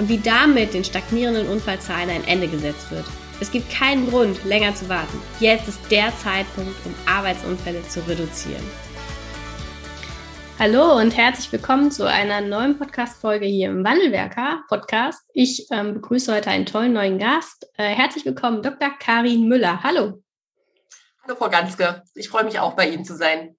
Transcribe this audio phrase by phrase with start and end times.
[0.00, 3.04] und wie damit den stagnierenden Unfallzahlen ein Ende gesetzt wird.
[3.38, 5.20] Es gibt keinen Grund, länger zu warten.
[5.40, 8.64] Jetzt ist der Zeitpunkt, um Arbeitsunfälle zu reduzieren.
[10.58, 15.22] Hallo und herzlich willkommen zu einer neuen Podcast-Folge hier im Wandelwerker Podcast.
[15.34, 17.70] Ich ähm, begrüße heute einen tollen neuen Gast.
[17.76, 18.90] Äh, herzlich willkommen, Dr.
[18.98, 19.82] Karin Müller.
[19.82, 20.22] Hallo.
[21.24, 22.02] Hallo, Frau Ganske.
[22.14, 23.54] Ich freue mich auch, bei Ihnen zu sein.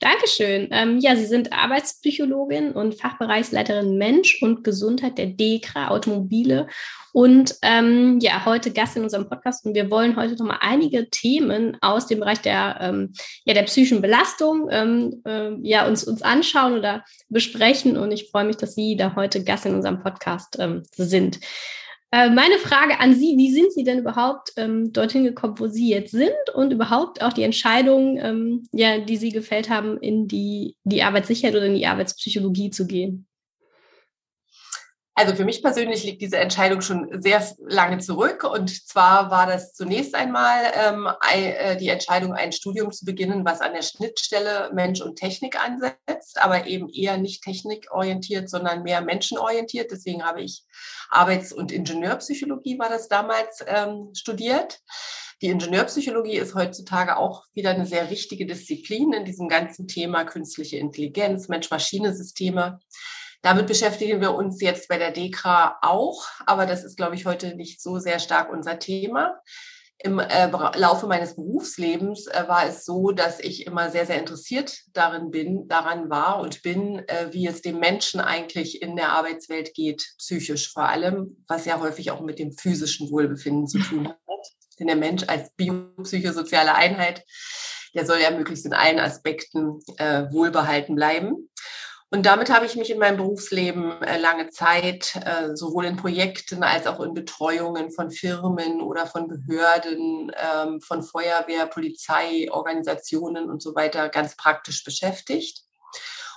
[0.00, 0.68] Dankeschön.
[0.70, 6.66] Ähm, ja, Sie sind Arbeitspsychologin und Fachbereichsleiterin Mensch und Gesundheit der DEKRA Automobile
[7.12, 11.76] und ähm, ja, heute Gast in unserem Podcast und wir wollen heute nochmal einige Themen
[11.82, 13.12] aus dem Bereich der, ähm,
[13.44, 18.44] ja, der psychischen Belastung ähm, äh, ja, uns, uns anschauen oder besprechen und ich freue
[18.44, 21.38] mich, dass Sie da heute Gast in unserem Podcast ähm, sind.
[22.12, 25.90] Äh, meine Frage an Sie, wie sind Sie denn überhaupt ähm, dorthin gekommen, wo Sie
[25.90, 30.76] jetzt sind und überhaupt auch die Entscheidung, ähm, ja, die Sie gefällt haben, in die,
[30.82, 33.28] die Arbeitssicherheit oder in die Arbeitspsychologie zu gehen?
[35.14, 38.42] Also für mich persönlich liegt diese Entscheidung schon sehr lange zurück.
[38.42, 43.60] Und zwar war das zunächst einmal ähm, äh, die Entscheidung, ein Studium zu beginnen, was
[43.60, 49.90] an der Schnittstelle Mensch und Technik ansetzt, aber eben eher nicht technikorientiert, sondern mehr menschenorientiert.
[49.90, 50.64] Deswegen habe ich
[51.10, 54.80] Arbeits- und Ingenieurpsychologie war das damals ähm, studiert.
[55.42, 60.76] Die Ingenieurpsychologie ist heutzutage auch wieder eine sehr wichtige Disziplin in diesem ganzen Thema künstliche
[60.76, 62.78] Intelligenz, Mensch-Maschine-Systeme.
[63.42, 67.54] Damit beschäftigen wir uns jetzt bei der DEKRA auch, aber das ist, glaube ich, heute
[67.56, 69.40] nicht so sehr stark unser Thema.
[70.02, 74.78] Im äh, Laufe meines Berufslebens äh, war es so, dass ich immer sehr, sehr interessiert
[74.94, 79.74] darin bin, daran war und bin, äh, wie es dem Menschen eigentlich in der Arbeitswelt
[79.74, 84.46] geht, psychisch vor allem, was ja häufig auch mit dem physischen Wohlbefinden zu tun hat.
[84.78, 87.22] Denn der Mensch als biopsychosoziale Einheit,
[87.94, 91.50] der soll ja möglichst in allen Aspekten wohlbehalten bleiben.
[92.12, 96.64] Und damit habe ich mich in meinem Berufsleben äh, lange Zeit äh, sowohl in Projekten
[96.64, 103.62] als auch in Betreuungen von Firmen oder von Behörden, ähm, von Feuerwehr, Polizei, Organisationen und
[103.62, 105.62] so weiter ganz praktisch beschäftigt.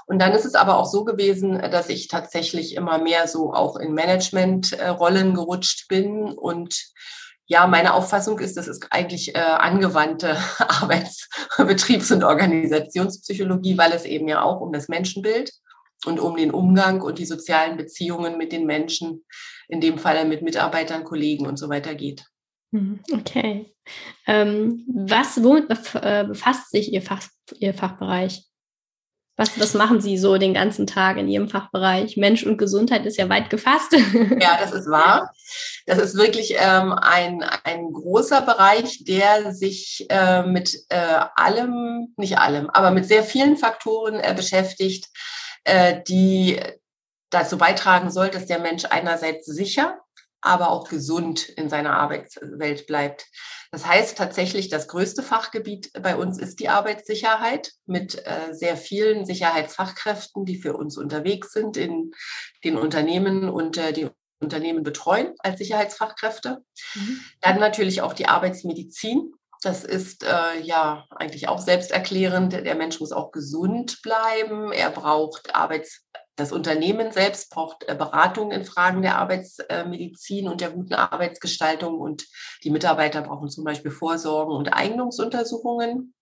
[0.06, 3.78] Und dann ist es aber auch so gewesen, dass ich tatsächlich immer mehr so auch
[3.78, 6.94] in Managementrollen gerutscht bin und
[7.45, 14.06] ja, meine Auffassung ist, das ist eigentlich äh, angewandte Arbeits-, Betriebs- und Organisationspsychologie, weil es
[14.06, 15.51] eben ja auch um das Menschenbild
[16.06, 19.26] und um den Umgang und die sozialen Beziehungen mit den Menschen,
[19.68, 22.26] in dem Fall mit Mitarbeitern, Kollegen und so weiter geht.
[22.72, 23.74] Mhm, okay.
[24.28, 27.24] Ähm, was, womit äh, befasst sich Ihr, Fach,
[27.59, 28.46] Ihr Fachbereich?
[29.36, 32.18] Was, was machen Sie so den ganzen Tag in Ihrem Fachbereich?
[32.18, 33.96] Mensch und Gesundheit ist ja weit gefasst.
[34.40, 35.31] Ja, das ist wahr.
[35.86, 42.38] Das ist wirklich ähm, ein, ein großer Bereich, der sich äh, mit äh, allem, nicht
[42.38, 45.08] allem, aber mit sehr vielen Faktoren äh, beschäftigt,
[45.63, 46.59] äh, die
[47.29, 50.00] dazu beitragen soll, dass der Mensch einerseits sicher,
[50.41, 53.28] aber auch gesund in seiner Arbeitswelt bleibt.
[53.72, 59.25] Das heißt tatsächlich, das größte Fachgebiet bei uns ist die Arbeitssicherheit mit äh, sehr vielen
[59.25, 62.12] Sicherheitsfachkräften, die für uns unterwegs sind in
[62.63, 64.09] den Unternehmen und äh, die
[64.40, 66.63] Unternehmen betreuen als Sicherheitsfachkräfte.
[66.94, 67.19] Mhm.
[67.41, 72.53] Dann natürlich auch die Arbeitsmedizin, das ist äh, ja eigentlich auch selbsterklärend.
[72.53, 74.72] Der Mensch muss auch gesund bleiben.
[74.72, 80.72] Er braucht Arbeits, das Unternehmen selbst braucht äh, Beratung in Fragen der Arbeitsmedizin und der
[80.72, 82.00] guten Arbeitsgestaltung.
[82.00, 82.25] Und
[82.63, 86.13] die Mitarbeiter brauchen zum Beispiel Vorsorgen und Eignungsuntersuchungen.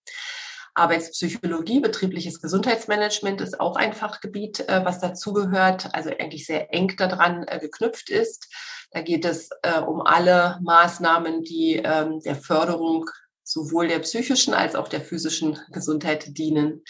[0.74, 7.44] Arbeitspsychologie, betriebliches Gesundheitsmanagement ist auch ein Fachgebiet, äh, was dazugehört, also eigentlich sehr eng daran
[7.48, 8.48] äh, geknüpft ist.
[8.92, 13.10] Da geht es äh, um alle Maßnahmen, die ähm, der Förderung
[13.52, 16.84] sowohl der psychischen als auch der physischen Gesundheit dienen.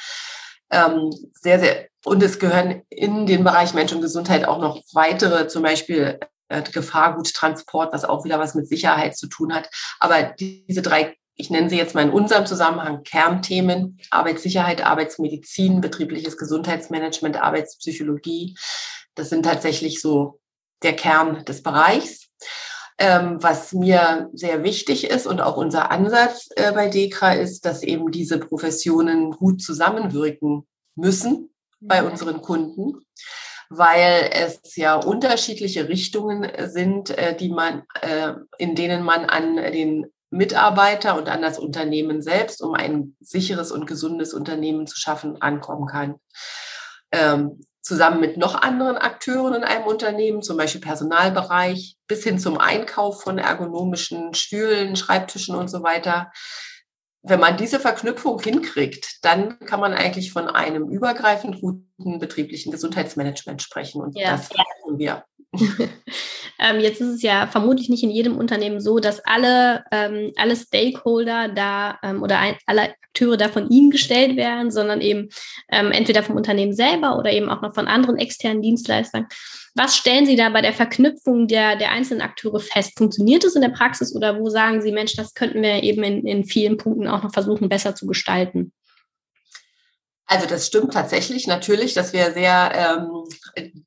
[0.72, 5.48] Ähm, sehr, sehr, und es gehören in den Bereich Mensch und Gesundheit auch noch weitere,
[5.48, 9.70] zum Beispiel äh, Gefahrguttransport, was auch wieder was mit Sicherheit zu tun hat.
[10.00, 16.38] Aber diese drei, ich nenne sie jetzt mal in unserem Zusammenhang Kernthemen, Arbeitssicherheit, Arbeitsmedizin, betriebliches
[16.38, 18.56] Gesundheitsmanagement, Arbeitspsychologie,
[19.16, 20.40] das sind tatsächlich so
[20.84, 22.21] der Kern des Bereichs.
[23.04, 27.82] Ähm, was mir sehr wichtig ist und auch unser Ansatz äh, bei DEKRA ist, dass
[27.82, 31.50] eben diese Professionen gut zusammenwirken müssen
[31.80, 33.00] bei unseren Kunden,
[33.72, 37.84] weil es ja unterschiedliche Richtungen sind, die man,
[38.60, 43.86] in denen man an den Mitarbeiter und an das Unternehmen selbst, um ein sicheres und
[43.86, 46.16] gesundes Unternehmen zu schaffen, ankommen kann.
[47.12, 52.58] Ähm, zusammen mit noch anderen Akteuren in einem Unternehmen, zum Beispiel Personalbereich, bis hin zum
[52.58, 56.32] Einkauf von ergonomischen Stühlen, Schreibtischen und so weiter.
[57.24, 63.62] Wenn man diese Verknüpfung hinkriegt, dann kann man eigentlich von einem übergreifend guten betrieblichen Gesundheitsmanagement
[63.62, 64.02] sprechen.
[64.02, 64.32] Und ja.
[64.32, 65.24] das versuchen wir.
[66.60, 70.56] ähm, jetzt ist es ja vermutlich nicht in jedem Unternehmen so, dass alle, ähm, alle
[70.56, 75.30] Stakeholder da ähm, oder ein, alle Akteure da von Ihnen gestellt werden, sondern eben
[75.70, 79.28] ähm, entweder vom Unternehmen selber oder eben auch noch von anderen externen Dienstleistern.
[79.76, 82.98] Was stellen Sie da bei der Verknüpfung der, der einzelnen Akteure fest?
[82.98, 86.26] Funktioniert es in der Praxis oder wo sagen Sie, Mensch, das könnten wir eben in,
[86.26, 88.72] in vielen Punkten auch noch versuchen, besser zu gestalten?
[90.26, 93.82] Also das stimmt tatsächlich natürlich, dass wir sehr ähm,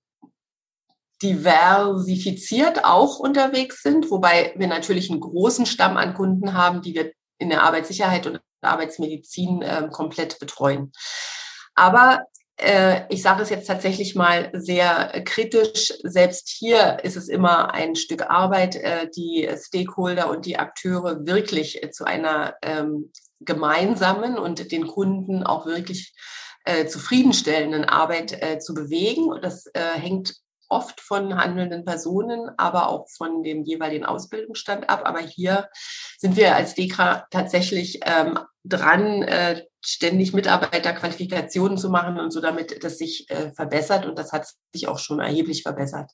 [1.24, 7.12] diversifiziert auch unterwegs sind, wobei wir natürlich einen großen Stamm an Kunden haben, die wir
[7.38, 10.92] in der Arbeitssicherheit und Arbeitsmedizin äh, komplett betreuen.
[11.74, 12.20] Aber
[12.56, 17.96] äh, ich sage es jetzt tatsächlich mal sehr kritisch, selbst hier ist es immer ein
[17.96, 23.10] Stück Arbeit, äh, die Stakeholder und die Akteure wirklich äh, zu einer ähm,
[23.40, 26.14] gemeinsamen und den Kunden auch wirklich
[26.64, 29.24] äh, zufriedenstellenden Arbeit äh, zu bewegen.
[29.24, 30.43] Und das äh, hängt
[30.74, 35.02] oft von handelnden Personen, aber auch von dem jeweiligen Ausbildungsstand ab.
[35.04, 35.68] Aber hier
[36.18, 42.82] sind wir als DEKRA tatsächlich ähm, dran, äh, ständig Mitarbeiterqualifikationen zu machen und so, damit
[42.82, 44.06] das sich äh, verbessert.
[44.06, 46.10] Und das hat sich auch schon erheblich verbessert.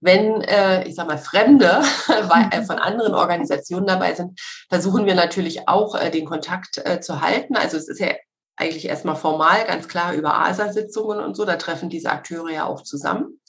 [0.00, 1.82] Wenn, äh, ich sage mal, Fremde
[2.52, 7.20] äh, von anderen Organisationen dabei sind, versuchen wir natürlich auch äh, den Kontakt äh, zu
[7.20, 7.56] halten.
[7.56, 8.14] Also es ist ja
[8.56, 11.44] eigentlich erstmal formal, ganz klar über ASA-Sitzungen und so.
[11.44, 13.40] Da treffen diese Akteure ja auch zusammen.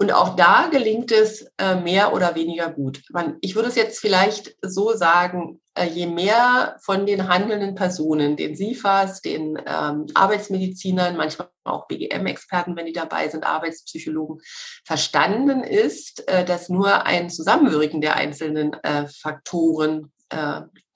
[0.00, 3.02] Und auch da gelingt es äh, mehr oder weniger gut.
[3.40, 8.54] Ich würde es jetzt vielleicht so sagen, äh, je mehr von den handelnden Personen, den
[8.54, 14.40] SIFAs, den ähm, Arbeitsmedizinern, manchmal auch BGM-Experten, wenn die dabei sind, Arbeitspsychologen,
[14.86, 18.76] verstanden ist, äh, dass nur ein Zusammenwirken der einzelnen
[19.20, 20.12] Faktoren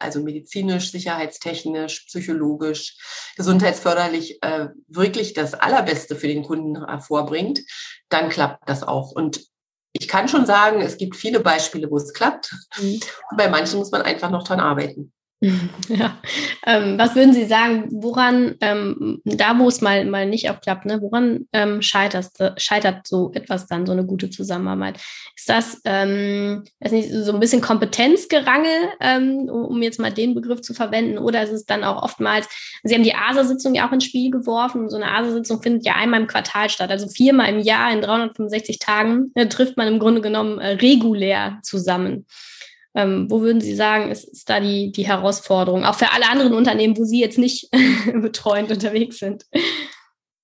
[0.02, 2.96] also medizinisch, sicherheitstechnisch, psychologisch,
[3.36, 7.60] gesundheitsförderlich äh, wirklich das Allerbeste für den Kunden hervorbringt,
[8.08, 9.12] dann klappt das auch.
[9.12, 9.40] Und
[9.92, 12.54] ich kann schon sagen, es gibt viele Beispiele, wo es klappt.
[12.78, 13.00] Mhm.
[13.36, 15.12] Bei manchen muss man einfach noch dran arbeiten.
[15.88, 16.18] Ja.
[16.64, 20.86] Ähm, was würden Sie sagen, woran, ähm, da wo es mal, mal nicht auch klappt,
[20.86, 24.98] ne, woran ähm, scheitert, scheitert so etwas dann, so eine gute Zusammenarbeit?
[25.36, 30.62] Ist das, ähm, ist nicht so ein bisschen Kompetenzgerangel, ähm, um jetzt mal den Begriff
[30.62, 32.48] zu verwenden, oder ist es dann auch oftmals,
[32.84, 36.20] Sie haben die ASA-Sitzung ja auch ins Spiel geworfen, so eine ASA-Sitzung findet ja einmal
[36.20, 40.20] im Quartal statt, also viermal im Jahr in 365 Tagen äh, trifft man im Grunde
[40.20, 42.26] genommen äh, regulär zusammen.
[42.94, 46.54] Ähm, wo würden Sie sagen, ist, ist da die, die Herausforderung, auch für alle anderen
[46.54, 47.70] Unternehmen, wo Sie jetzt nicht
[48.12, 49.46] betreuend unterwegs sind?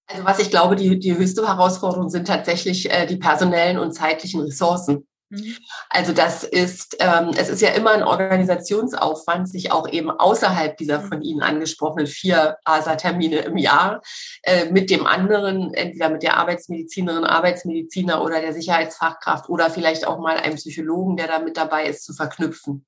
[0.07, 4.41] Also was ich glaube, die, die höchste Herausforderung sind tatsächlich äh, die personellen und zeitlichen
[4.41, 5.08] Ressourcen.
[5.31, 5.57] Mhm.
[5.91, 11.01] Also das ist, ähm, es ist ja immer ein Organisationsaufwand, sich auch eben außerhalb dieser
[11.01, 14.01] von Ihnen angesprochenen vier ASA-Termine im Jahr
[14.43, 20.19] äh, mit dem anderen, entweder mit der Arbeitsmedizinerin, Arbeitsmediziner oder der Sicherheitsfachkraft oder vielleicht auch
[20.19, 22.87] mal einem Psychologen, der da mit dabei ist, zu verknüpfen.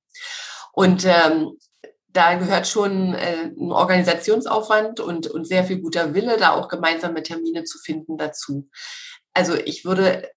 [0.73, 1.57] Und ähm,
[2.07, 7.23] da gehört schon äh, ein Organisationsaufwand und, und sehr viel guter Wille, da auch gemeinsame
[7.23, 8.67] Termine zu finden dazu.
[9.33, 10.29] Also ich würde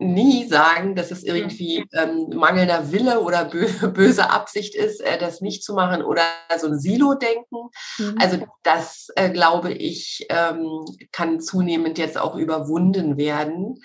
[0.00, 5.40] nie sagen, dass es irgendwie ähm, mangelnder Wille oder bö böse Absicht ist, äh, das
[5.40, 6.22] nicht zu machen oder
[6.58, 7.68] so ein Silo-Denken.
[7.98, 8.16] Mhm.
[8.18, 13.82] Also das, äh, glaube ich, ähm, kann zunehmend jetzt auch überwunden werden.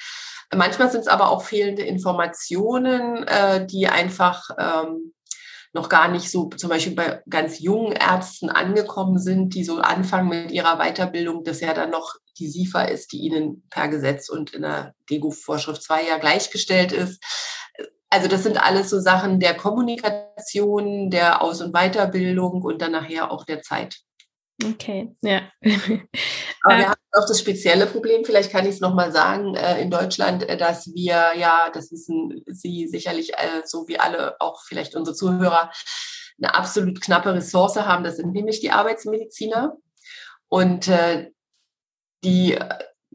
[0.53, 5.13] Manchmal sind es aber auch fehlende Informationen, äh, die einfach ähm,
[5.73, 10.29] noch gar nicht so zum Beispiel bei ganz jungen Ärzten angekommen sind, die so anfangen
[10.29, 14.53] mit ihrer Weiterbildung, das ja dann noch die SIFA ist, die ihnen per Gesetz und
[14.53, 17.23] in der DEGO-Vorschrift 2 ja gleichgestellt ist.
[18.09, 23.31] Also das sind alles so Sachen der Kommunikation, der Aus- und Weiterbildung und dann nachher
[23.31, 23.97] auch der Zeit.
[24.63, 25.41] Okay, ja.
[26.63, 29.91] Aber wir haben auch das spezielle Problem, vielleicht kann ich es nochmal sagen, äh, in
[29.91, 34.95] Deutschland, äh, dass wir ja, das wissen Sie sicherlich äh, so wie alle, auch vielleicht
[34.95, 35.71] unsere Zuhörer,
[36.37, 38.03] eine absolut knappe Ressource haben.
[38.03, 39.75] Das sind nämlich die Arbeitsmediziner.
[40.47, 40.89] Und
[42.25, 42.57] die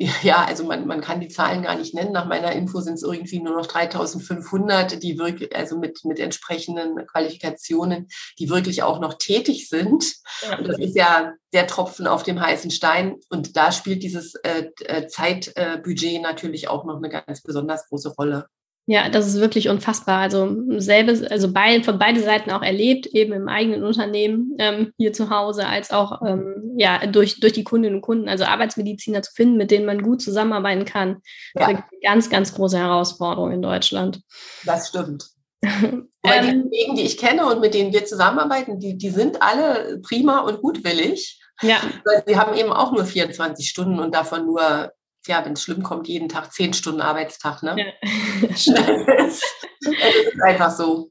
[0.23, 2.13] ja, also man, man kann die Zahlen gar nicht nennen.
[2.13, 7.07] Nach meiner Info sind es irgendwie nur noch 3500, die wirklich, also mit, mit entsprechenden
[7.07, 10.15] Qualifikationen, die wirklich auch noch tätig sind.
[10.43, 10.59] Ja.
[10.59, 13.17] Und das ist ja der Tropfen auf dem heißen Stein.
[13.29, 18.15] Und da spielt dieses äh, äh Zeitbudget äh, natürlich auch noch eine ganz besonders große
[18.15, 18.47] Rolle.
[18.87, 20.19] Ja, das ist wirklich unfassbar.
[20.19, 25.13] Also selbes, also bei, von beide Seiten auch erlebt, eben im eigenen Unternehmen ähm, hier
[25.13, 29.33] zu Hause, als auch ähm, ja durch, durch die Kundinnen und Kunden, also Arbeitsmediziner zu
[29.33, 31.19] finden, mit denen man gut zusammenarbeiten kann.
[31.55, 31.67] Ja.
[31.67, 34.23] eine ganz, ganz große Herausforderung in Deutschland.
[34.65, 35.27] Das stimmt.
[35.63, 36.63] Weil die ähm.
[36.63, 40.63] Kollegen, die ich kenne und mit denen wir zusammenarbeiten, die, die sind alle prima und
[40.63, 41.41] gutwillig.
[41.63, 41.79] Ja.
[42.27, 44.93] Sie haben eben auch nur 24 Stunden und davon nur
[45.27, 47.63] ja, wenn es schlimm kommt, jeden Tag zehn Stunden Arbeitstag.
[47.63, 47.77] Ne?
[47.79, 49.43] Ja, das
[49.81, 51.11] ist einfach so.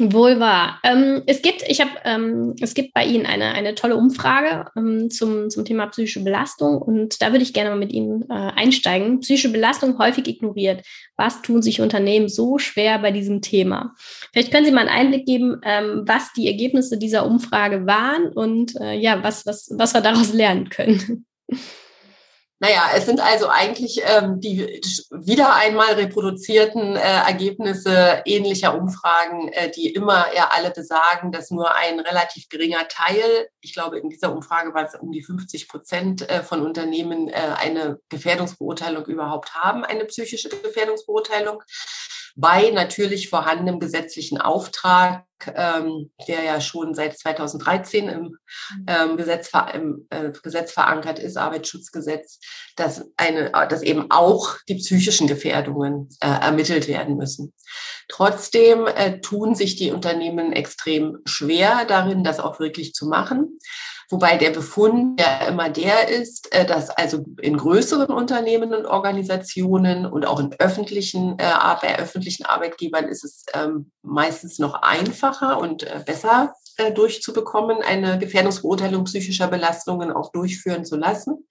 [0.00, 0.80] Wohl wahr.
[0.82, 5.10] Ähm, es gibt, ich habe, ähm, es gibt bei Ihnen eine, eine tolle Umfrage ähm,
[5.10, 9.20] zum, zum Thema psychische Belastung und da würde ich gerne mal mit Ihnen äh, einsteigen.
[9.20, 10.86] Psychische Belastung häufig ignoriert.
[11.16, 13.94] Was tun sich Unternehmen so schwer bei diesem Thema?
[14.32, 18.80] Vielleicht können Sie mal einen Einblick geben, ähm, was die Ergebnisse dieser Umfrage waren und
[18.80, 21.26] äh, ja, was, was, was wir daraus lernen können.
[22.62, 29.70] Naja, es sind also eigentlich ähm, die wieder einmal reproduzierten äh, Ergebnisse ähnlicher Umfragen, äh,
[29.70, 34.34] die immer ja alle besagen, dass nur ein relativ geringer Teil, ich glaube in dieser
[34.34, 39.82] Umfrage war es um die 50 Prozent äh, von Unternehmen äh, eine Gefährdungsbeurteilung überhaupt haben,
[39.82, 41.62] eine psychische Gefährdungsbeurteilung.
[42.36, 45.24] Bei natürlich vorhandenem gesetzlichen Auftrag,
[45.54, 48.36] ähm, der ja schon seit 2013 im, mhm.
[48.86, 52.38] ähm, Gesetz, im äh, Gesetz verankert ist, Arbeitsschutzgesetz,
[52.76, 57.52] dass, eine, dass eben auch die psychischen Gefährdungen äh, ermittelt werden müssen.
[58.08, 63.58] Trotzdem äh, tun sich die Unternehmen extrem schwer darin, das auch wirklich zu machen.
[64.10, 70.04] Wobei der Befund ja immer der ist, äh, dass also in größeren Unternehmen und Organisationen
[70.04, 74.82] und auch in öffentlichen, äh, bei öffentlichen Arbeitgebern ist es ähm, meistens noch
[75.30, 76.54] einfacher und äh, besser
[76.94, 81.46] durchzubekommen, eine Gefährdungsbeurteilung psychischer Belastungen auch durchführen zu lassen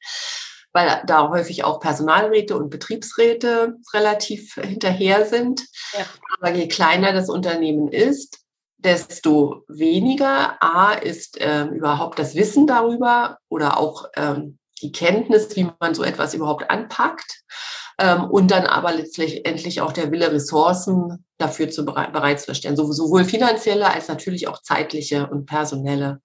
[0.71, 5.65] weil da häufig auch Personalräte und Betriebsräte relativ hinterher sind.
[5.93, 6.05] Ja.
[6.38, 8.39] Aber je kleiner das Unternehmen ist,
[8.77, 15.69] desto weniger A ist ähm, überhaupt das Wissen darüber oder auch ähm, die Kenntnis, wie
[15.79, 17.41] man so etwas überhaupt anpackt.
[18.00, 23.25] Ähm, und dann aber letztlich endlich auch der Wille, Ressourcen dafür zu bereit, bereitzustellen, sowohl
[23.25, 26.22] finanzielle als natürlich auch zeitliche und personelle.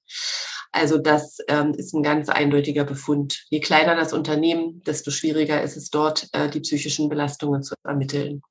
[0.70, 3.44] Also das ähm, ist ein ganz eindeutiger Befund.
[3.50, 8.42] Je kleiner das Unternehmen, desto schwieriger ist es dort, äh, die psychischen Belastungen zu ermitteln.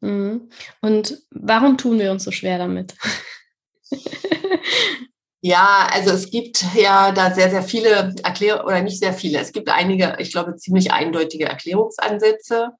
[0.00, 0.50] Mhm.
[0.80, 2.94] Und warum tun wir uns so schwer damit?
[5.46, 9.52] Ja, also es gibt ja da sehr, sehr viele Erklärungen, oder nicht sehr viele, es
[9.52, 12.70] gibt einige, ich glaube, ziemlich eindeutige Erklärungsansätze.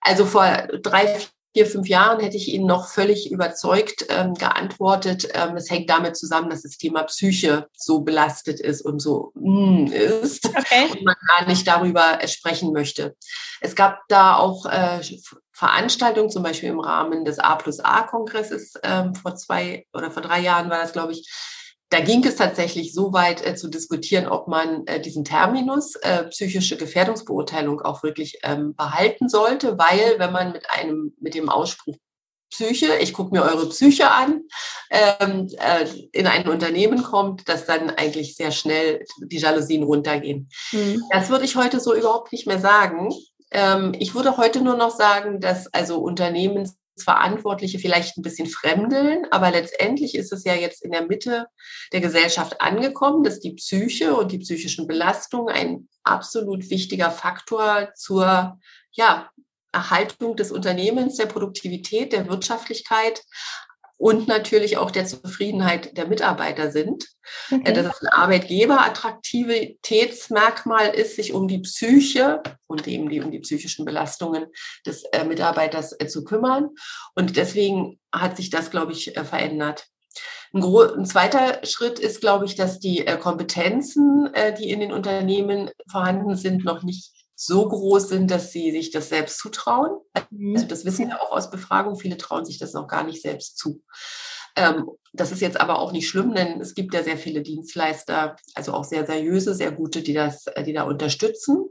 [0.00, 0.44] Also vor
[0.82, 1.20] drei,
[1.54, 5.28] vier, fünf Jahren hätte ich Ihnen noch völlig überzeugt ähm, geantwortet.
[5.34, 9.86] Ähm, es hängt damit zusammen, dass das Thema Psyche so belastet ist und so mm,
[9.86, 10.88] ist okay.
[10.90, 13.14] und man gar nicht darüber sprechen möchte.
[13.60, 15.00] Es gab da auch äh,
[15.52, 20.40] Veranstaltungen, zum Beispiel im Rahmen des A plus A-Kongresses ähm, vor zwei oder vor drei
[20.40, 21.30] Jahren war das, glaube ich,
[21.94, 26.24] da ging es tatsächlich so weit äh, zu diskutieren, ob man äh, diesen Terminus äh,
[26.24, 31.94] psychische Gefährdungsbeurteilung auch wirklich ähm, behalten sollte, weil wenn man mit einem mit dem Ausspruch
[32.50, 34.42] Psyche, ich gucke mir eure Psyche an,
[34.90, 40.48] ähm, äh, in ein Unternehmen kommt, dass dann eigentlich sehr schnell die Jalousien runtergehen.
[40.72, 41.00] Mhm.
[41.10, 43.12] Das würde ich heute so überhaupt nicht mehr sagen.
[43.52, 49.26] Ähm, ich würde heute nur noch sagen, dass also Unternehmen Verantwortliche vielleicht ein bisschen fremdeln,
[49.30, 51.46] aber letztendlich ist es ja jetzt in der Mitte
[51.92, 58.58] der Gesellschaft angekommen, dass die Psyche und die psychischen Belastungen ein absolut wichtiger Faktor zur
[58.92, 59.30] ja,
[59.72, 63.22] Erhaltung des Unternehmens, der Produktivität, der Wirtschaftlichkeit,
[63.96, 67.06] und natürlich auch der Zufriedenheit der Mitarbeiter sind.
[67.50, 67.72] Äh, okay.
[67.72, 73.84] Dass es ein Arbeitgeberattraktivitätsmerkmal ist, sich um die Psyche und eben die, um die psychischen
[73.84, 74.46] Belastungen
[74.84, 76.70] des äh, Mitarbeiters äh, zu kümmern.
[77.14, 79.86] Und deswegen hat sich das, glaube ich, äh, verändert.
[80.52, 84.92] Ein, ein, zweiter Schritt ist, glaube ich, dass die äh, Kompetenzen, äh, die in den
[84.92, 89.98] Unternehmen vorhanden sind, noch nicht so groß sind, dass sie sich das selbst zutrauen.
[90.30, 90.54] Mhm.
[90.54, 91.96] Also das wissen wir auch aus Befragung.
[91.96, 93.82] Viele trauen sich das noch gar nicht selbst zu.
[94.56, 98.36] Ähm, das ist jetzt aber auch nicht schlimm, denn es gibt ja sehr viele Dienstleister,
[98.54, 101.66] also auch sehr seriöse, sehr gute, die das, die da unterstützen.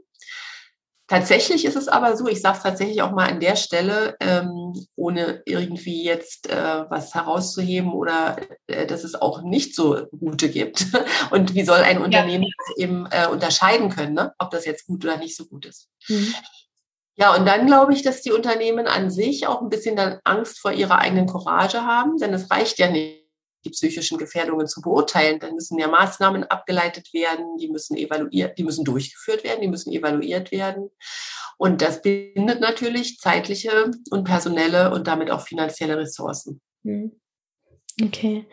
[1.06, 4.72] Tatsächlich ist es aber so, ich sage es tatsächlich auch mal an der Stelle, ähm,
[4.96, 8.36] ohne irgendwie jetzt äh, was herauszuheben oder
[8.68, 10.86] äh, dass es auch nicht so gute gibt.
[11.30, 12.50] Und wie soll ein Unternehmen ja.
[12.56, 14.32] das eben äh, unterscheiden können, ne?
[14.38, 15.88] ob das jetzt gut oder nicht so gut ist.
[16.08, 16.34] Mhm.
[17.16, 20.58] Ja, und dann glaube ich, dass die Unternehmen an sich auch ein bisschen dann Angst
[20.58, 23.23] vor ihrer eigenen Courage haben, denn es reicht ja nicht
[23.64, 25.40] die psychischen Gefährdungen zu beurteilen.
[25.40, 29.92] Dann müssen ja Maßnahmen abgeleitet werden, die müssen evaluiert, die müssen durchgeführt werden, die müssen
[29.92, 30.90] evaluiert werden.
[31.56, 36.60] Und das bindet natürlich zeitliche und personelle und damit auch finanzielle Ressourcen.
[36.82, 37.12] Mhm.
[38.02, 38.44] Okay.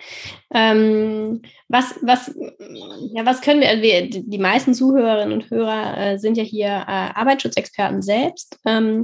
[0.53, 2.31] Ähm, was, was,
[3.13, 6.67] ja, was können wir, also wir, die meisten Zuhörerinnen und Hörer äh, sind ja hier
[6.67, 8.59] äh, Arbeitsschutzexperten selbst.
[8.65, 9.03] Ähm,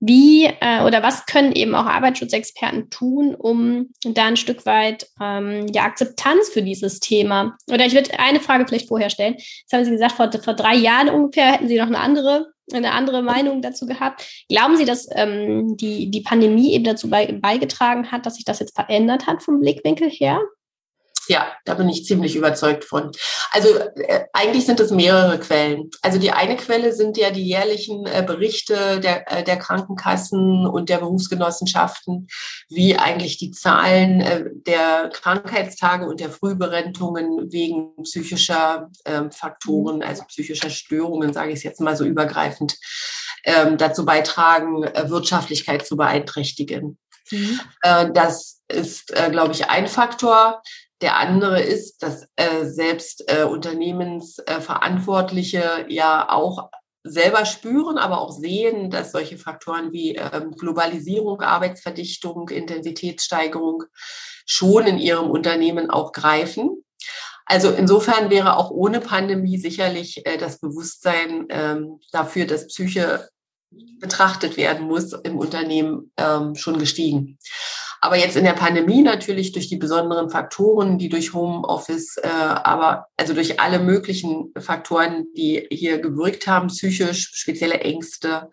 [0.00, 5.66] wie äh, oder was können eben auch Arbeitsschutzexperten tun, um da ein Stück weit ähm,
[5.72, 7.56] ja, Akzeptanz für dieses Thema?
[7.70, 9.34] Oder ich würde eine Frage vielleicht vorher stellen.
[9.36, 12.92] Jetzt haben Sie gesagt, vor, vor drei Jahren ungefähr hätten Sie noch eine andere, eine
[12.92, 14.24] andere Meinung dazu gehabt.
[14.48, 18.60] Glauben Sie, dass ähm, die, die Pandemie eben dazu bei, beigetragen hat, dass sich das
[18.60, 20.40] jetzt verändert hat vom Blickwinkel her?
[21.28, 23.12] Ja, da bin ich ziemlich überzeugt von.
[23.50, 25.90] Also äh, eigentlich sind es mehrere Quellen.
[26.00, 30.88] Also die eine Quelle sind ja die jährlichen äh, Berichte der, äh, der Krankenkassen und
[30.88, 32.28] der Berufsgenossenschaften,
[32.70, 40.24] wie eigentlich die Zahlen äh, der Krankheitstage und der Frühberentungen wegen psychischer ähm, Faktoren, also
[40.24, 42.76] psychischer Störungen, sage ich es jetzt mal so übergreifend,
[43.44, 46.98] ähm, dazu beitragen, äh, Wirtschaftlichkeit zu beeinträchtigen.
[47.30, 47.60] Mhm.
[47.82, 50.60] Äh, das ist, glaube ich, ein Faktor.
[51.00, 56.70] Der andere ist, dass äh, selbst äh, Unternehmensverantwortliche äh, ja auch
[57.04, 63.84] selber spüren, aber auch sehen, dass solche Faktoren wie ähm, Globalisierung, Arbeitsverdichtung, Intensitätssteigerung
[64.44, 66.84] schon in ihrem Unternehmen auch greifen.
[67.46, 73.28] Also insofern wäre auch ohne Pandemie sicherlich äh, das Bewusstsein ähm, dafür, dass Psyche
[74.00, 77.38] betrachtet werden muss im Unternehmen ähm, schon gestiegen.
[78.00, 83.06] Aber jetzt in der Pandemie natürlich durch die besonderen Faktoren, die durch Homeoffice, äh, aber
[83.16, 88.50] also durch alle möglichen Faktoren, die hier gewirkt haben, psychisch, spezielle Ängste,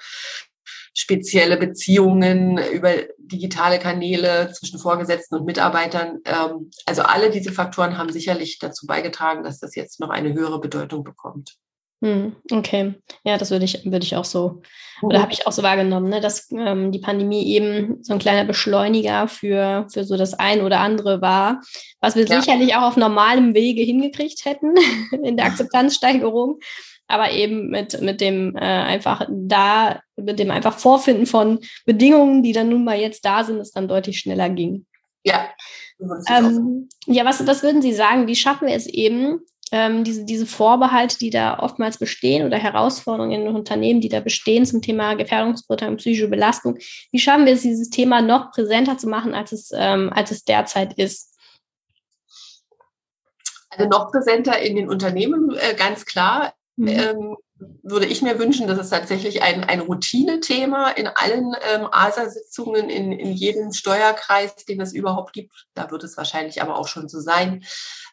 [0.96, 6.20] spezielle Beziehungen über digitale Kanäle zwischen Vorgesetzten und Mitarbeitern.
[6.26, 10.60] Ähm, also alle diese Faktoren haben sicherlich dazu beigetragen, dass das jetzt noch eine höhere
[10.60, 11.58] Bedeutung bekommt.
[12.02, 14.62] Hm, okay, ja, das würde ich, würde ich auch so,
[15.02, 15.24] oder mhm.
[15.24, 19.28] habe ich auch so wahrgenommen, ne, dass ähm, die Pandemie eben so ein kleiner Beschleuniger
[19.28, 21.62] für, für so das ein oder andere war,
[22.02, 22.42] was wir ja.
[22.42, 24.76] sicherlich auch auf normalem Wege hingekriegt hätten
[25.24, 26.60] in der Akzeptanzsteigerung,
[27.08, 32.52] aber eben mit, mit dem äh, einfach da, mit dem einfach Vorfinden von Bedingungen, die
[32.52, 34.86] dann nun mal jetzt da sind, es dann deutlich schneller ging.
[35.24, 35.50] Ja.
[36.30, 38.28] Ähm, ja, was, was würden Sie sagen?
[38.28, 39.40] Wie schaffen wir es eben,
[39.72, 44.66] ähm, diese, diese Vorbehalte, die da oftmals bestehen oder Herausforderungen in Unternehmen, die da bestehen
[44.66, 46.78] zum Thema Gefährdungsbeurteilung, psychische Belastung.
[47.12, 50.44] Wie schaffen wir es, dieses Thema noch präsenter zu machen, als es, ähm, als es
[50.44, 51.34] derzeit ist?
[53.70, 56.54] Also noch präsenter in den Unternehmen, äh, ganz klar.
[56.78, 56.88] Mhm.
[56.88, 57.38] Ähm,
[57.84, 63.14] würde ich mir wünschen, dass es tatsächlich ein, ein Routine-Thema in allen ähm, ASA-Sitzungen, in,
[63.14, 67.22] in jedem Steuerkreis, den es überhaupt gibt, da wird es wahrscheinlich aber auch schon so
[67.22, 67.64] sein,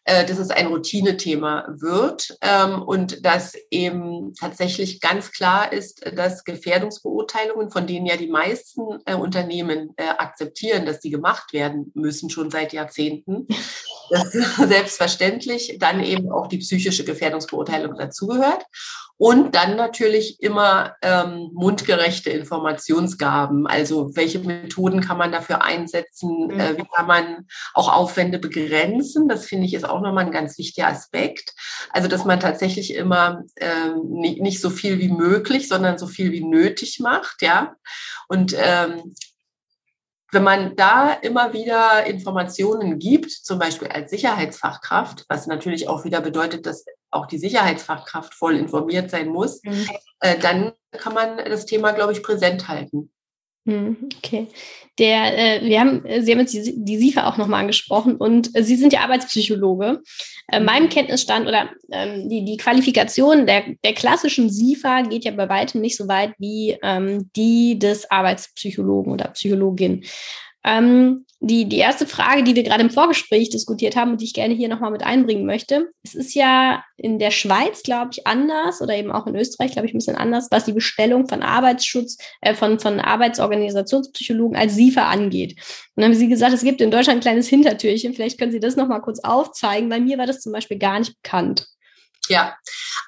[0.05, 6.43] äh, dass es ein Routine-Thema wird ähm, und dass eben tatsächlich ganz klar ist, dass
[6.43, 12.29] Gefährdungsbeurteilungen, von denen ja die meisten äh, Unternehmen äh, akzeptieren, dass die gemacht werden müssen,
[12.29, 13.47] schon seit Jahrzehnten,
[14.09, 18.65] dass selbstverständlich dann eben auch die psychische Gefährdungsbeurteilung dazugehört.
[19.17, 23.67] Und dann natürlich immer ähm, mundgerechte Informationsgaben.
[23.67, 26.47] Also welche Methoden kann man dafür einsetzen?
[26.47, 26.59] Mhm.
[26.59, 29.29] Äh, wie kann man auch Aufwände begrenzen?
[29.29, 31.53] Das finde ich ist auch nochmal ein ganz wichtiger Aspekt.
[31.91, 36.31] Also dass man tatsächlich immer ähm, nicht, nicht so viel wie möglich, sondern so viel
[36.31, 37.41] wie nötig macht.
[37.41, 37.75] Ja.
[38.27, 39.13] Und ähm,
[40.31, 46.21] wenn man da immer wieder Informationen gibt, zum Beispiel als Sicherheitsfachkraft, was natürlich auch wieder
[46.21, 49.87] bedeutet, dass auch die Sicherheitsfachkraft voll informiert sein muss, mhm.
[50.19, 53.11] äh, dann kann man das Thema, glaube ich, präsent halten.
[53.65, 54.47] Mhm, okay.
[54.99, 58.63] Der, äh, wir haben, Sie haben jetzt die, die SIFA auch nochmal angesprochen und äh,
[58.63, 60.01] Sie sind ja Arbeitspsychologe.
[60.51, 60.65] Äh, mhm.
[60.65, 65.79] meinem Kenntnisstand oder ähm, die, die Qualifikation der, der klassischen SIFA geht ja bei weitem
[65.79, 70.03] nicht so weit wie ähm, die des Arbeitspsychologen oder Psychologin.
[70.63, 74.33] Ähm, die, die erste Frage, die wir gerade im Vorgespräch diskutiert haben und die ich
[74.33, 75.89] gerne hier nochmal mit einbringen möchte.
[76.01, 79.87] Es ist ja in der Schweiz, glaube ich, anders oder eben auch in Österreich, glaube
[79.87, 85.09] ich, ein bisschen anders, was die Bestellung von Arbeitsschutz, äh, von, von Arbeitsorganisationspsychologen als SIFA
[85.09, 85.51] angeht.
[85.95, 88.13] Und dann haben Sie gesagt, es gibt in Deutschland ein kleines Hintertürchen.
[88.13, 89.89] Vielleicht können Sie das nochmal kurz aufzeigen.
[89.89, 91.67] Bei mir war das zum Beispiel gar nicht bekannt.
[92.29, 92.55] Ja,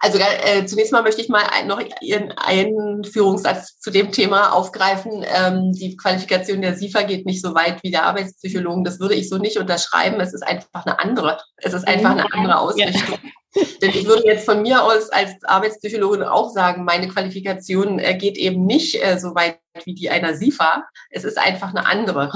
[0.02, 5.24] also äh, zunächst mal möchte ich mal ein, noch Ihren Einführungssatz zu dem Thema aufgreifen.
[5.26, 8.84] Ähm, die Qualifikation der SIFA geht nicht so weit wie der Arbeitspsychologen.
[8.84, 10.20] Das würde ich so nicht unterschreiben.
[10.20, 11.40] Es ist einfach eine andere.
[11.58, 13.18] Es ist einfach eine andere Ausrichtung.
[13.24, 13.64] Ja.
[13.82, 18.38] Denn ich würde jetzt von mir aus als Arbeitspsychologin auch sagen, meine Qualifikation äh, geht
[18.38, 20.84] eben nicht äh, so weit wie die einer SIFA.
[21.10, 22.32] Es ist einfach eine andere.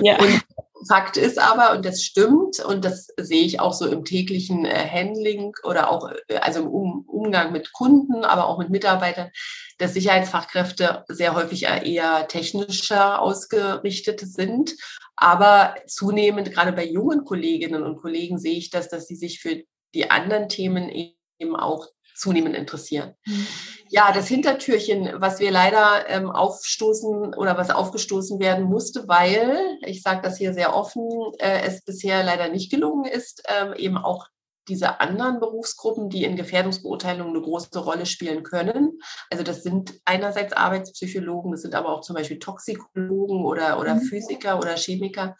[0.00, 0.18] Ja.
[0.18, 0.42] Und
[0.86, 4.88] Fakt ist aber, und das stimmt, und das sehe ich auch so im täglichen äh,
[4.88, 9.30] Handling oder auch äh, also im um Umgang mit Kunden, aber auch mit Mitarbeitern,
[9.78, 14.76] dass Sicherheitsfachkräfte sehr häufig eher technischer ausgerichtet sind.
[15.16, 19.62] Aber zunehmend, gerade bei jungen Kolleginnen und Kollegen, sehe ich das, dass sie sich für
[19.94, 21.88] die anderen Themen eben auch
[22.18, 23.14] zunehmend interessieren.
[23.24, 23.46] Mhm.
[23.90, 30.02] Ja, das Hintertürchen, was wir leider ähm, aufstoßen oder was aufgestoßen werden musste, weil, ich
[30.02, 34.26] sage das hier sehr offen, äh, es bisher leider nicht gelungen ist, ähm, eben auch
[34.68, 39.00] diese anderen Berufsgruppen, die in Gefährdungsbeurteilungen eine große Rolle spielen können.
[39.30, 44.02] Also das sind einerseits Arbeitspsychologen, das sind aber auch zum Beispiel Toxikologen oder, oder mhm.
[44.02, 45.36] Physiker oder Chemiker,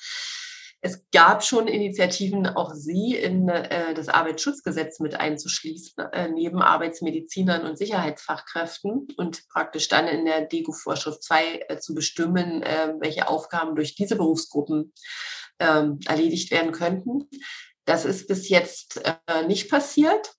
[0.80, 7.66] es gab schon Initiativen, auch Sie in äh, das Arbeitsschutzgesetz mit einzuschließen, äh, neben Arbeitsmedizinern
[7.66, 13.74] und Sicherheitsfachkräften und praktisch dann in der DEGU-Vorschrift 2 äh, zu bestimmen, äh, welche Aufgaben
[13.74, 14.92] durch diese Berufsgruppen
[15.58, 17.28] ähm, erledigt werden könnten.
[17.84, 20.34] Das ist bis jetzt äh, nicht passiert.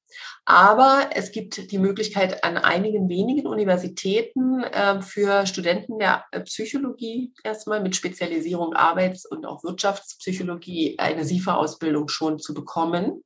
[0.49, 7.31] Aber es gibt die Möglichkeit an einigen wenigen Universitäten äh, für Studenten der äh, Psychologie
[7.43, 13.23] erstmal mit Spezialisierung Arbeits- und auch Wirtschaftspsychologie eine SIFA-Ausbildung schon zu bekommen.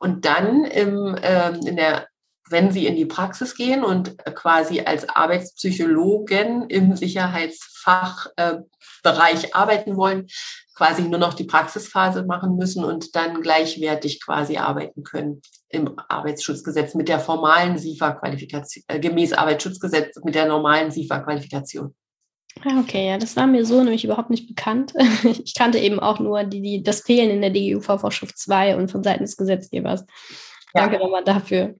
[0.00, 2.08] Und dann im, äh, in der
[2.50, 10.26] wenn Sie in die Praxis gehen und quasi als Arbeitspsychologen im Sicherheitsfachbereich äh, arbeiten wollen,
[10.78, 16.94] quasi nur noch die Praxisphase machen müssen und dann gleichwertig quasi arbeiten können im Arbeitsschutzgesetz
[16.94, 21.94] mit der formalen SIFA-Qualifikation, äh, gemäß Arbeitsschutzgesetz mit der normalen SIFA-Qualifikation.
[22.64, 24.94] Ah, okay, ja, das war mir so nämlich überhaupt nicht bekannt.
[25.24, 29.02] Ich kannte eben auch nur die, die, das Fehlen in der DGUV-Vorschrift 2 und von
[29.02, 30.06] Seiten des Gesetzgebers.
[30.74, 31.02] Danke ja.
[31.02, 31.74] nochmal dafür.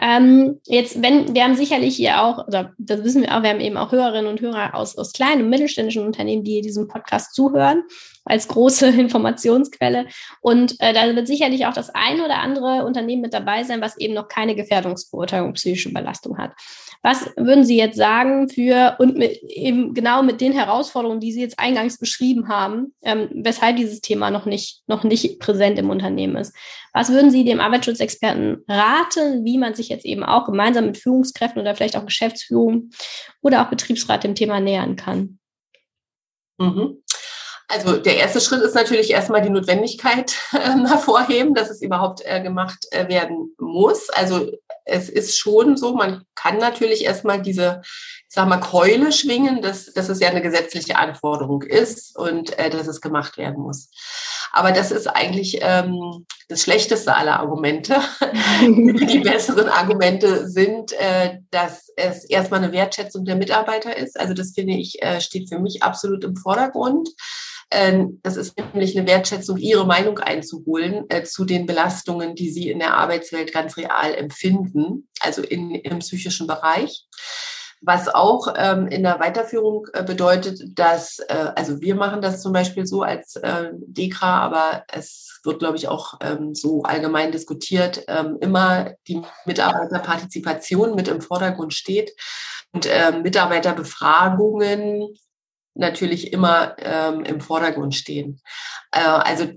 [0.00, 3.60] Ähm, jetzt, wenn, wir haben sicherlich hier auch, oder das wissen wir auch, wir haben
[3.60, 7.84] eben auch Hörerinnen und Hörer aus, aus kleinen und mittelständischen Unternehmen, die diesem Podcast zuhören,
[8.24, 10.06] als große Informationsquelle.
[10.40, 13.96] Und äh, da wird sicherlich auch das ein oder andere Unternehmen mit dabei sein, was
[13.98, 16.52] eben noch keine Gefährdungsbeurteilung psychische Belastung hat.
[17.02, 21.42] Was würden Sie jetzt sagen für und mit, eben genau mit den Herausforderungen, die Sie
[21.42, 26.36] jetzt eingangs beschrieben haben, ähm, weshalb dieses Thema noch nicht, noch nicht präsent im Unternehmen
[26.36, 26.54] ist?
[26.94, 31.60] Was würden Sie dem Arbeitsschutzexperten raten, wie man sich jetzt eben auch gemeinsam mit Führungskräften
[31.60, 32.90] oder vielleicht auch Geschäftsführung
[33.42, 35.38] oder auch Betriebsrat dem Thema nähern kann?
[36.58, 37.02] Mhm.
[37.68, 42.42] Also der erste Schritt ist natürlich erstmal die Notwendigkeit äh, hervorheben, dass es überhaupt äh,
[42.42, 44.10] gemacht äh, werden muss.
[44.10, 44.50] Also
[44.84, 47.82] es ist schon so, man kann natürlich erstmal diese,
[48.34, 52.88] sag mal, Keule schwingen, dass, dass es ja eine gesetzliche Anforderung ist und äh, dass
[52.88, 53.90] es gemacht werden muss.
[54.52, 57.96] Aber das ist eigentlich ähm, das schlechteste aller Argumente.
[58.60, 64.18] Die besseren Argumente sind, äh, dass es erstmal eine Wertschätzung der Mitarbeiter ist.
[64.18, 67.08] Also das finde ich, äh, steht für mich absolut im Vordergrund.
[67.70, 72.68] Ähm, das ist nämlich eine Wertschätzung, ihre Meinung einzuholen äh, zu den Belastungen, die sie
[72.68, 77.06] in der Arbeitswelt ganz real empfinden, also in, im psychischen Bereich.
[77.86, 82.52] Was auch ähm, in der Weiterführung äh, bedeutet, dass, äh, also wir machen das zum
[82.52, 88.04] Beispiel so als äh, DEKRA, aber es wird, glaube ich, auch ähm, so allgemein diskutiert,
[88.08, 92.12] ähm, immer die Mitarbeiterpartizipation mit im Vordergrund steht
[92.72, 95.14] und äh, Mitarbeiterbefragungen
[95.74, 98.40] natürlich immer ähm, im Vordergrund stehen.
[98.92, 99.50] Äh, also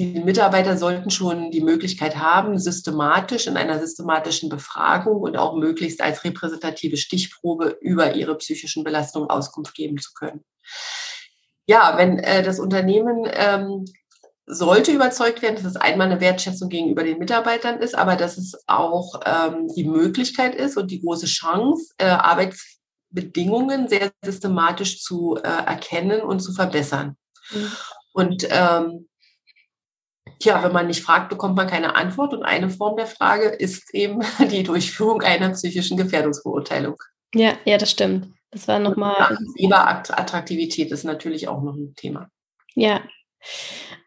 [0.00, 6.00] die Mitarbeiter sollten schon die Möglichkeit haben, systematisch in einer systematischen Befragung und auch möglichst
[6.00, 10.42] als repräsentative Stichprobe über ihre psychischen Belastungen Auskunft geben zu können.
[11.66, 13.84] Ja, wenn äh, das Unternehmen ähm,
[14.46, 18.56] sollte überzeugt werden, dass es einmal eine Wertschätzung gegenüber den Mitarbeitern ist, aber dass es
[18.66, 22.78] auch ähm, die Möglichkeit ist und die große Chance, äh, Arbeits
[23.10, 27.18] Bedingungen sehr systematisch zu äh, erkennen und zu verbessern.
[27.50, 27.72] Mhm.
[28.14, 29.09] Und ähm,
[30.42, 32.32] ja, wenn man nicht fragt, bekommt man keine Antwort.
[32.32, 36.96] Und eine Form der Frage ist eben die Durchführung einer psychischen Gefährdungsbeurteilung.
[37.34, 38.28] Ja, ja, das stimmt.
[38.50, 39.36] Das war nochmal.
[39.70, 42.28] Attraktivität ist natürlich auch noch ein Thema.
[42.74, 43.00] Ja.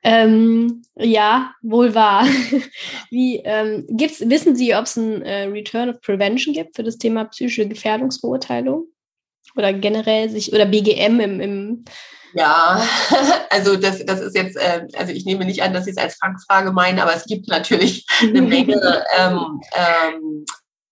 [0.04, 2.26] Ähm, ja, wohl wahr.
[3.10, 6.98] Wie ähm, gibt's, wissen Sie, ob es ein äh, Return of Prevention gibt für das
[6.98, 8.88] Thema psychische Gefährdungsbeurteilung?
[9.56, 11.86] oder generell sich, oder BGM im, im
[12.34, 12.82] Ja,
[13.50, 16.16] also das, das ist jetzt, äh, also ich nehme nicht an, dass Sie es als
[16.16, 20.46] Fangfrage meinen, aber es gibt natürlich eine Menge ähm, ähm,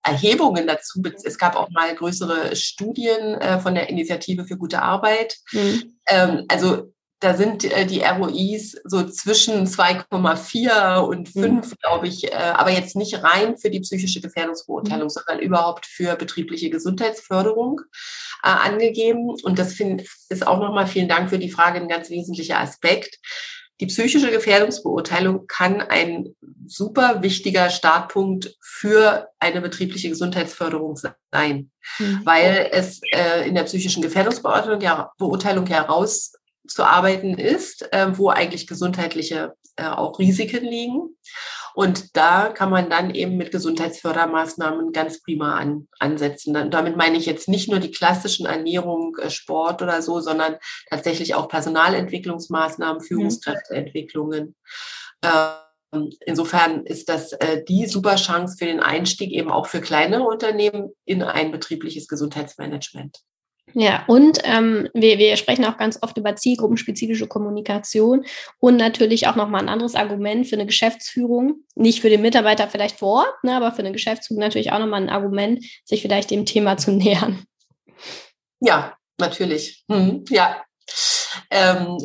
[0.03, 1.01] Erhebungen dazu.
[1.23, 5.35] Es gab auch mal größere Studien äh, von der Initiative für gute Arbeit.
[5.51, 5.97] Mhm.
[6.07, 11.75] Ähm, also da sind äh, die ROIs so zwischen 2,4 und 5, mhm.
[11.81, 15.09] glaube ich, äh, aber jetzt nicht rein für die psychische Gefährdungsbeurteilung, mhm.
[15.09, 17.81] sondern überhaupt für betriebliche Gesundheitsförderung
[18.43, 19.29] äh, angegeben.
[19.43, 23.19] Und das find, ist auch nochmal vielen Dank für die Frage ein ganz wesentlicher Aspekt.
[23.79, 26.35] Die psychische Gefährdungsbeurteilung kann ein
[26.67, 30.97] super wichtiger Startpunkt für eine betriebliche Gesundheitsförderung
[31.31, 32.21] sein, mhm.
[32.23, 35.67] weil es äh, in der psychischen Gefährdungsbeurteilung ja, Beurteilung
[36.71, 41.15] herauszuarbeiten ist, äh, wo eigentlich gesundheitliche äh, auch Risiken liegen.
[41.73, 46.53] Und da kann man dann eben mit Gesundheitsfördermaßnahmen ganz prima an, ansetzen.
[46.53, 50.57] Dann, damit meine ich jetzt nicht nur die klassischen Ernährung, äh, Sport oder so, sondern
[50.89, 54.55] tatsächlich auch Personalentwicklungsmaßnahmen, Führungskräfteentwicklungen.
[55.23, 57.31] Ähm, insofern ist das
[57.67, 63.19] die super Chance für den Einstieg eben auch für kleinere Unternehmen in ein betriebliches Gesundheitsmanagement.
[63.73, 68.25] Ja, und ähm, wir, wir sprechen auch ganz oft über zielgruppenspezifische Kommunikation
[68.59, 72.99] und natürlich auch nochmal ein anderes Argument für eine Geschäftsführung, nicht für den Mitarbeiter vielleicht
[72.99, 76.45] vor Ort, ne, aber für eine Geschäftsführung natürlich auch nochmal ein Argument, sich vielleicht dem
[76.45, 77.43] Thema zu nähern.
[78.59, 79.83] Ja, natürlich.
[79.89, 80.63] Hm, ja.
[81.49, 81.97] Ähm,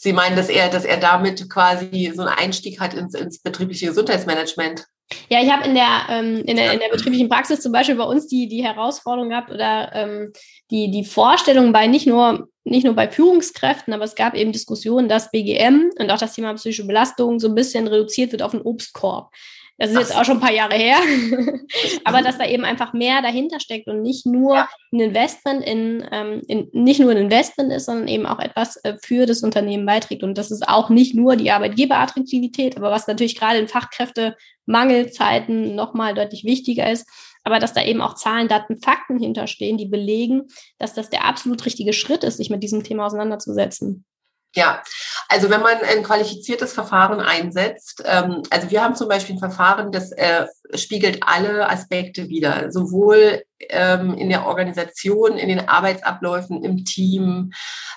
[0.00, 3.86] Sie meinen, dass er, dass er damit quasi so einen Einstieg hat ins, ins betriebliche
[3.86, 4.86] Gesundheitsmanagement?
[5.30, 8.04] Ja, ich habe in der, ähm, in, der, in der betrieblichen Praxis zum Beispiel bei
[8.04, 10.32] uns die, die Herausforderung gehabt oder ähm,
[10.70, 15.08] die, die Vorstellung bei nicht nur, nicht nur bei Führungskräften, aber es gab eben Diskussionen,
[15.08, 18.62] dass BGM und auch das Thema psychische Belastung so ein bisschen reduziert wird auf einen
[18.62, 19.30] Obstkorb.
[19.78, 20.98] Das ist jetzt auch schon ein paar Jahre her.
[22.04, 24.68] Aber dass da eben einfach mehr dahinter steckt und nicht nur ja.
[24.92, 28.96] ein Investment in, ähm, in, nicht nur ein Investment ist, sondern eben auch etwas äh,
[29.00, 30.24] für das Unternehmen beiträgt.
[30.24, 36.14] Und das ist auch nicht nur die Arbeitgeberattraktivität, aber was natürlich gerade in Fachkräftemangelzeiten nochmal
[36.14, 37.08] deutlich wichtiger ist,
[37.44, 41.64] aber dass da eben auch Zahlen, Daten, Fakten hinterstehen, die belegen, dass das der absolut
[41.64, 44.04] richtige Schritt ist, sich mit diesem Thema auseinanderzusetzen.
[44.54, 44.82] Ja,
[45.28, 49.92] also wenn man ein qualifiziertes Verfahren einsetzt, ähm, also wir haben zum Beispiel ein Verfahren,
[49.92, 56.84] das äh, spiegelt alle Aspekte wider, sowohl ähm, in der Organisation, in den Arbeitsabläufen, im
[56.86, 57.52] Team.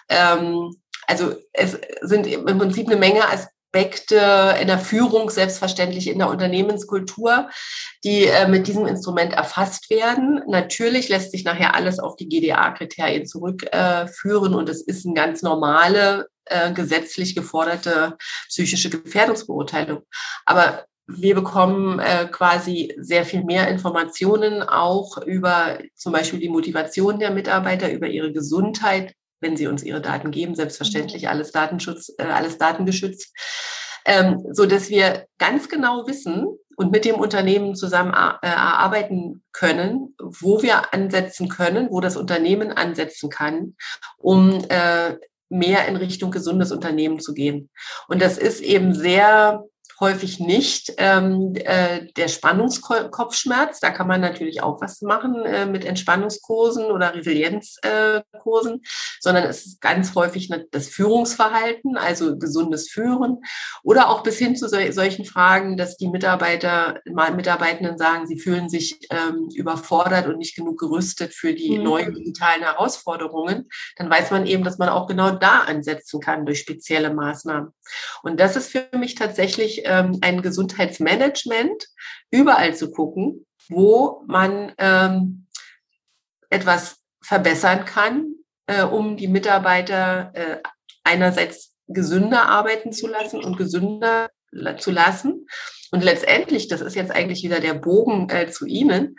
[0.10, 0.76] Ähm,
[1.08, 7.50] also es sind im Prinzip eine Menge Aspekte, in der Führung, selbstverständlich in der Unternehmenskultur,
[8.04, 10.42] die äh, mit diesem Instrument erfasst werden.
[10.48, 15.42] Natürlich lässt sich nachher alles auf die GDA-Kriterien zurückführen äh, und es ist eine ganz
[15.42, 18.18] normale, äh, gesetzlich geforderte
[18.50, 20.04] psychische Gefährdungsbeurteilung.
[20.46, 27.20] Aber wir bekommen äh, quasi sehr viel mehr Informationen auch über zum Beispiel die Motivation
[27.20, 32.24] der Mitarbeiter, über ihre Gesundheit, wenn sie uns ihre Daten geben, selbstverständlich alles Datenschutz, äh,
[32.24, 33.34] alles datengeschützt,
[34.06, 36.46] ähm, so dass wir ganz genau wissen
[36.78, 42.72] und mit dem Unternehmen zusammen äh, arbeiten können, wo wir ansetzen können, wo das Unternehmen
[42.72, 43.76] ansetzen kann,
[44.18, 45.18] um äh,
[45.52, 47.70] mehr in Richtung gesundes Unternehmen zu gehen.
[48.08, 49.64] Und das ist eben sehr
[50.02, 53.80] häufig nicht ähm, äh, der Spannungskopfschmerz.
[53.80, 58.88] Da kann man natürlich auch was machen äh, mit Entspannungskursen oder Resilienzkursen, äh,
[59.20, 63.38] sondern es ist ganz häufig das Führungsverhalten, also gesundes Führen
[63.84, 68.70] oder auch bis hin zu so, solchen Fragen, dass die Mitarbeiter, Mitarbeitenden sagen, sie fühlen
[68.70, 71.84] sich ähm, überfordert und nicht genug gerüstet für die mhm.
[71.84, 73.70] neuen digitalen Herausforderungen.
[73.98, 77.72] Dann weiß man eben, dass man auch genau da ansetzen kann durch spezielle Maßnahmen.
[78.24, 81.88] Und das ist für mich tatsächlich ähm, ein Gesundheitsmanagement,
[82.32, 85.48] überall zu gucken, wo man ähm,
[86.50, 88.36] etwas verbessern kann,
[88.68, 90.58] äh, um die Mitarbeiter äh,
[91.04, 94.30] einerseits gesünder arbeiten zu lassen und gesünder
[94.78, 95.48] zu lassen.
[95.92, 99.16] Und letztendlich, das ist jetzt eigentlich wieder der Bogen äh, zu Ihnen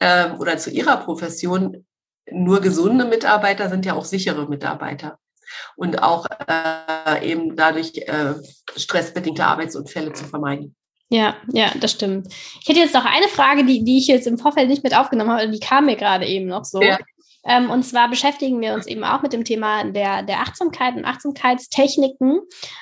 [0.00, 1.86] äh, oder zu Ihrer Profession,
[2.30, 5.18] nur gesunde Mitarbeiter sind ja auch sichere Mitarbeiter
[5.76, 8.34] und auch äh, eben dadurch äh,
[8.76, 10.74] stressbedingte Arbeitsunfälle zu vermeiden.
[11.08, 12.28] Ja, ja, das stimmt.
[12.60, 15.30] Ich hätte jetzt noch eine Frage, die, die ich jetzt im Vorfeld nicht mit aufgenommen
[15.30, 16.82] habe, die kam mir gerade eben noch so.
[16.82, 16.98] Ja.
[17.46, 21.04] Ähm, und zwar beschäftigen wir uns eben auch mit dem Thema der, der Achtsamkeit und
[21.04, 22.40] Achtsamkeitstechniken,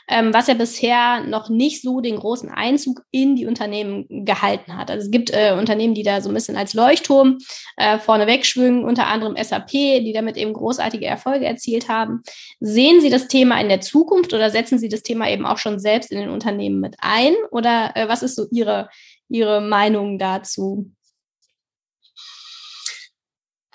[0.09, 4.91] ähm, was ja bisher noch nicht so den großen Einzug in die Unternehmen gehalten hat.
[4.91, 7.39] Also es gibt äh, Unternehmen, die da so ein bisschen als Leuchtturm
[7.77, 12.23] äh, vorne wegschwingen, unter anderem SAP, die damit eben großartige Erfolge erzielt haben.
[12.61, 15.79] Sehen Sie das Thema in der Zukunft oder setzen Sie das Thema eben auch schon
[15.79, 17.35] selbst in den Unternehmen mit ein?
[17.51, 18.89] Oder äh, was ist so Ihre,
[19.29, 20.91] Ihre Meinung dazu?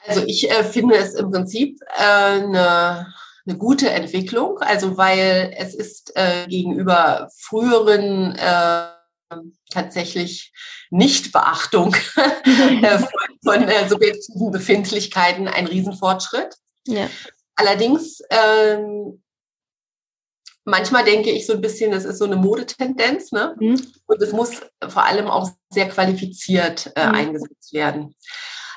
[0.05, 3.13] Also ich äh, finde es im Prinzip äh, eine,
[3.45, 8.87] eine gute Entwicklung, also weil es ist äh, gegenüber früheren äh,
[9.69, 10.51] tatsächlich
[10.89, 13.09] Nichtbeachtung äh, von,
[13.43, 16.55] von äh, subjektiven Befindlichkeiten ein Riesenfortschritt.
[16.87, 17.09] Ja.
[17.55, 19.21] Allerdings ähm,
[20.65, 23.55] manchmal denke ich so ein bisschen, das ist so eine Modetendenz, ne?
[23.59, 23.85] Mhm.
[24.05, 27.15] Und es muss vor allem auch sehr qualifiziert äh, mhm.
[27.15, 28.15] eingesetzt werden.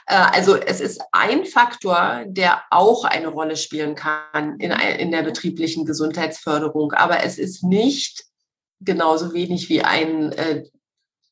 [0.07, 5.85] Äh, also es ist ein Faktor, der auch eine Rolle spielen kann in, der betrieblichen
[5.85, 8.25] Gesundheitsförderung, aber es ist nicht
[8.81, 10.65] genauso wenig wie ein äh,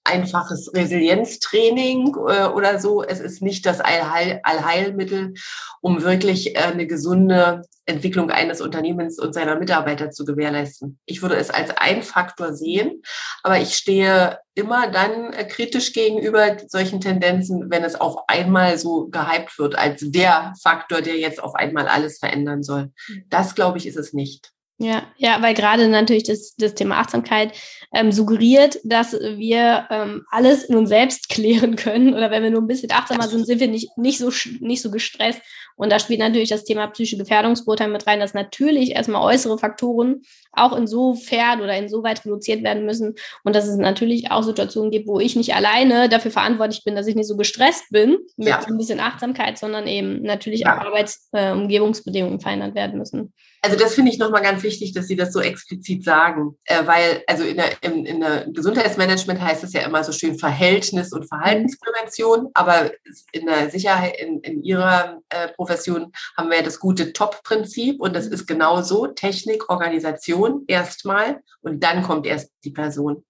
[0.05, 3.03] einfaches Resilienztraining äh, oder so.
[3.03, 5.35] Es ist nicht das Allheil Allheilmittel,
[5.81, 10.99] um wirklich äh, eine gesunde Entwicklung eines Unternehmens und seiner Mitarbeiter zu gewährleisten.
[11.07, 13.03] Ich würde es als ein Faktor sehen,
[13.43, 19.09] aber ich stehe immer dann äh, kritisch gegenüber solchen Tendenzen, wenn es auf einmal so
[19.09, 22.93] gehypt wird als der Faktor, der jetzt auf einmal alles verändern soll.
[23.09, 23.25] Mhm.
[23.29, 24.53] Das, glaube ich, ist es nicht.
[24.83, 27.53] Ja, ja, weil gerade natürlich das, das Thema Achtsamkeit
[27.93, 32.14] ähm, suggeriert, dass wir ähm, alles in uns selbst klären können.
[32.14, 34.90] Oder wenn wir nur ein bisschen achtsamer sind, sind wir nicht, nicht, so, nicht so
[34.90, 35.43] gestresst.
[35.77, 40.23] Und da spielt natürlich das Thema psychische Gefährdungsbeurteilung mit rein, dass natürlich erstmal äußere Faktoren
[40.53, 43.15] auch insofern oder insoweit reduziert werden müssen.
[43.45, 47.07] Und dass es natürlich auch Situationen gibt, wo ich nicht alleine dafür verantwortlich bin, dass
[47.07, 48.61] ich nicht so gestresst bin mit ja.
[48.61, 50.77] ein bisschen Achtsamkeit, sondern eben natürlich ja.
[50.77, 53.33] auch Arbeitsumgebungsbedingungen äh, verändert werden müssen.
[53.63, 57.23] Also das finde ich nochmal ganz wichtig, dass Sie das so explizit sagen, äh, weil
[57.27, 61.29] also in der, in, in der Gesundheitsmanagement heißt es ja immer so schön Verhältnis- und
[61.29, 62.91] Verhaltensprävention, aber
[63.33, 68.17] in der Sicherheit, in, in Ihrer äh, Profession haben wir ja das gute Top-Prinzip und
[68.17, 73.24] das ist genau so, Technik, Organisation erstmal und dann kommt erst die Person.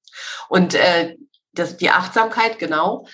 [0.49, 1.17] Und äh,
[1.53, 3.07] das, die Achtsamkeit, genau,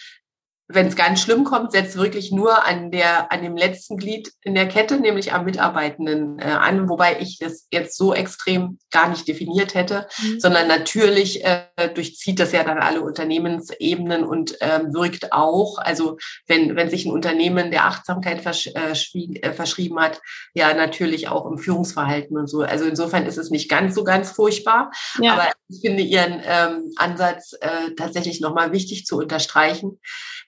[0.68, 4.54] wenn es ganz schlimm kommt, setzt wirklich nur an der, an dem letzten Glied in
[4.54, 9.28] der Kette, nämlich am Mitarbeitenden äh, an, wobei ich das jetzt so extrem gar nicht
[9.28, 10.40] definiert hätte, mhm.
[10.40, 16.74] sondern natürlich äh, durchzieht das ja dann alle Unternehmensebenen und ähm, wirkt auch, also wenn,
[16.74, 20.20] wenn sich ein Unternehmen der Achtsamkeit versch äh, äh, verschrieben hat,
[20.54, 22.62] ja natürlich auch im Führungsverhalten und so.
[22.62, 25.34] Also insofern ist es nicht ganz so ganz furchtbar, ja.
[25.34, 30.00] aber ich finde Ihren ähm, Ansatz äh, tatsächlich nochmal wichtig zu unterstreichen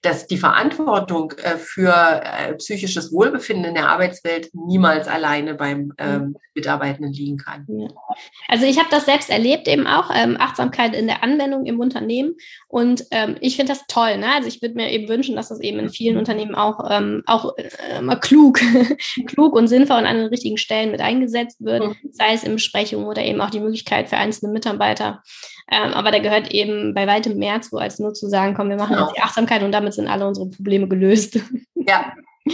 [0.09, 6.35] dass die Verantwortung äh, für äh, psychisches Wohlbefinden in der Arbeitswelt niemals alleine beim ähm,
[6.55, 7.67] Mitarbeitenden liegen kann.
[8.47, 12.35] Also ich habe das selbst erlebt, eben auch ähm, Achtsamkeit in der Anwendung im Unternehmen.
[12.67, 14.17] Und ähm, ich finde das toll.
[14.17, 14.33] Ne?
[14.33, 17.53] Also ich würde mir eben wünschen, dass das eben in vielen Unternehmen auch, ähm, auch
[17.57, 18.59] äh, mal klug,
[19.27, 21.95] klug und sinnvoll und an den richtigen Stellen mit eingesetzt wird, mhm.
[22.11, 25.21] sei es in Besprechungen oder eben auch die Möglichkeit für einzelne Mitarbeiter,
[25.71, 28.77] ähm, aber da gehört eben bei weitem mehr zu, als nur zu sagen, komm, wir
[28.77, 29.07] machen genau.
[29.07, 31.39] jetzt die Achtsamkeit und damit sind alle unsere Probleme gelöst.
[31.75, 32.13] Ja.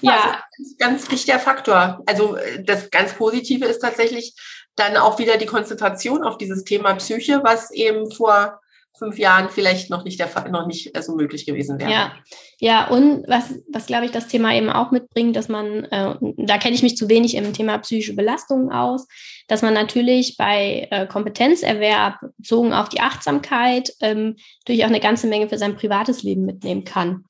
[0.00, 0.12] ja.
[0.12, 2.02] Also, ganz wichtiger Faktor.
[2.06, 4.34] Also äh, das ganz Positive ist tatsächlich
[4.76, 8.60] dann auch wieder die Konzentration auf dieses Thema Psyche, was eben vor
[8.98, 11.90] fünf Jahren vielleicht noch nicht der Fall, noch nicht so möglich gewesen wäre.
[11.90, 12.12] Ja,
[12.58, 16.58] ja, und was, was glaube ich das Thema eben auch mitbringt, dass man, äh, da
[16.58, 19.06] kenne ich mich zu wenig im Thema psychische Belastungen aus,
[19.50, 25.26] dass man natürlich bei äh, Kompetenzerwerb bezogen auf die Achtsamkeit ähm, natürlich auch eine ganze
[25.26, 27.24] Menge für sein privates Leben mitnehmen kann.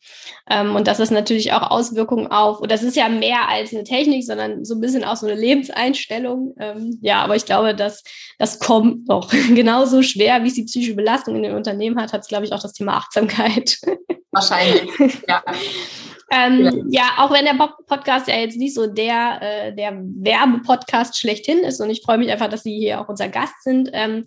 [0.50, 3.84] Ähm, und das ist natürlich auch Auswirkungen auf, und das ist ja mehr als eine
[3.84, 6.54] Technik, sondern so ein bisschen auch so eine Lebenseinstellung.
[6.60, 8.04] Ähm, ja, aber ich glaube, dass
[8.38, 12.20] das kommt noch genauso schwer, wie es die psychische Belastung in den Unternehmen hat, hat
[12.20, 13.78] es, glaube ich, auch das Thema Achtsamkeit.
[14.30, 14.90] Wahrscheinlich,
[15.26, 15.42] ja.
[16.32, 17.02] Ähm, ja.
[17.18, 21.90] auch wenn der Podcast ja jetzt nicht so der, äh, der Werbepodcast schlechthin ist und
[21.90, 23.90] ich freue mich einfach, dass Sie hier auch unser Gast sind.
[23.92, 24.26] Ähm,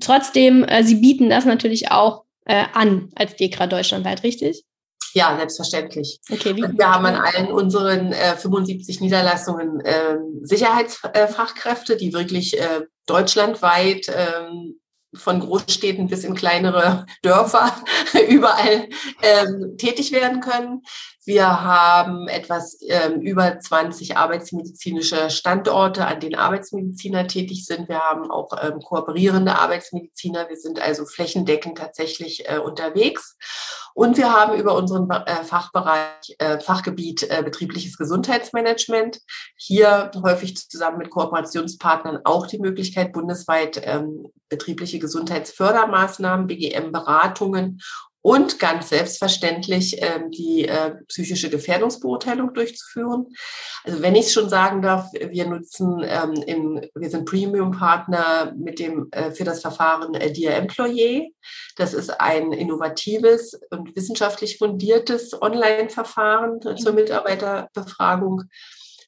[0.00, 4.64] trotzdem, äh, Sie bieten das natürlich auch äh, an als DEKRA deutschlandweit, richtig?
[5.12, 6.20] Ja, selbstverständlich.
[6.30, 12.82] Okay, wie wir haben an allen unseren äh, 75 Niederlassungen äh, Sicherheitsfachkräfte, die wirklich äh,
[13.06, 14.80] deutschlandweit ähm,
[15.14, 17.74] von Großstädten bis in kleinere Dörfer
[18.28, 18.88] überall
[19.22, 20.82] ähm, tätig werden können.
[21.30, 27.88] Wir haben etwas ähm, über 20 arbeitsmedizinische Standorte, an denen Arbeitsmediziner tätig sind.
[27.88, 30.48] Wir haben auch ähm, kooperierende Arbeitsmediziner.
[30.48, 33.36] Wir sind also flächendeckend tatsächlich äh, unterwegs.
[33.94, 39.20] Und wir haben über unseren äh, Fachbereich, äh, Fachgebiet äh, betriebliches Gesundheitsmanagement
[39.54, 47.80] hier häufig zusammen mit Kooperationspartnern auch die Möglichkeit, bundesweit ähm, betriebliche Gesundheitsfördermaßnahmen, BGM-Beratungen
[48.22, 53.26] und ganz selbstverständlich ähm, die äh, psychische Gefährdungsbeurteilung durchzuführen.
[53.84, 58.78] Also wenn ich es schon sagen darf, wir nutzen, ähm, im, wir sind Premium-Partner mit
[58.78, 61.32] dem äh, für das Verfahren äh, Dear Employee.
[61.76, 66.98] Das ist ein innovatives und wissenschaftlich fundiertes Online-Verfahren zur mhm.
[66.98, 68.42] Mitarbeiterbefragung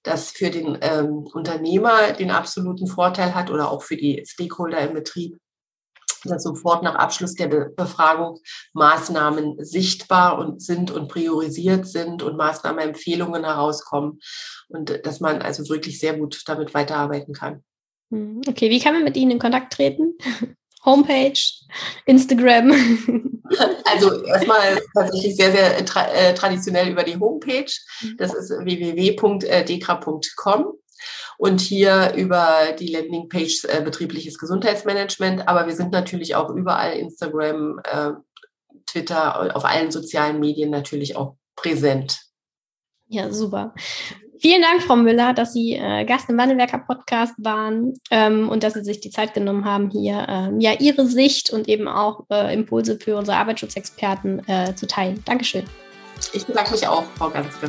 [0.04, 4.94] das für den ähm, Unternehmer den absoluten Vorteil hat oder auch für die Stakeholder im
[4.94, 5.38] Betrieb,
[6.24, 8.38] dass sofort nach Abschluss der Befragung
[8.72, 14.20] Maßnahmen sichtbar und sind und priorisiert sind und Maßnahmenempfehlungen herauskommen
[14.68, 17.62] und dass man also wirklich sehr gut damit weiterarbeiten kann.
[18.10, 20.14] Hm, okay, wie kann man mit Ihnen in Kontakt treten?
[20.84, 21.40] Homepage,
[22.06, 22.72] Instagram?
[23.84, 27.70] Also erstmal tatsächlich sehr, sehr tra äh, traditionell über die Homepage.
[28.00, 28.16] Mhm.
[28.16, 30.72] Das ist www.dekra.com
[31.42, 35.48] und hier über die Landingpage äh, betriebliches Gesundheitsmanagement.
[35.48, 38.10] Aber wir sind natürlich auch überall Instagram, äh,
[38.86, 42.20] Twitter, auf allen sozialen Medien natürlich auch präsent.
[43.08, 43.74] Ja, super.
[44.38, 48.74] Vielen Dank, Frau Müller, dass Sie äh, Gast im Wandelwerker Podcast waren ähm, und dass
[48.74, 52.54] Sie sich die Zeit genommen haben, hier ähm, ja Ihre Sicht und eben auch äh,
[52.54, 55.20] Impulse für unsere Arbeitsschutzexperten äh, zu teilen.
[55.24, 55.64] Dankeschön.
[56.34, 57.68] Ich bedanke mich auch, Frau Ganske.